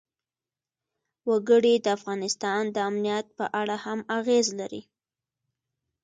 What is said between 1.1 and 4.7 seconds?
وګړي د افغانستان د امنیت په اړه هم اغېز